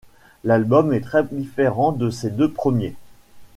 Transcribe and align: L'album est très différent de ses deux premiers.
L'album 0.45 0.93
est 0.93 1.01
très 1.01 1.23
différent 1.23 1.91
de 1.91 2.09
ses 2.09 2.31
deux 2.31 2.49
premiers. 2.49 2.95